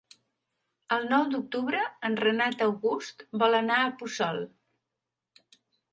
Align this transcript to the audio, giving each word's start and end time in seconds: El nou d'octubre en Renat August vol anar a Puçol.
El 0.95 1.03
nou 1.09 1.25
d'octubre 1.33 1.83
en 2.09 2.17
Renat 2.23 2.65
August 2.69 3.21
vol 3.45 3.59
anar 3.61 3.77
a 3.83 3.95
Puçol. 4.01 4.45